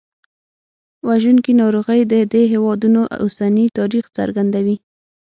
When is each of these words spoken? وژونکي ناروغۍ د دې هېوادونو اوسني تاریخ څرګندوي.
وژونکي 1.07 1.51
ناروغۍ 1.61 2.01
د 2.11 2.13
دې 2.33 2.43
هېوادونو 2.53 3.01
اوسني 3.23 3.65
تاریخ 3.77 4.05
څرګندوي. 4.17 4.77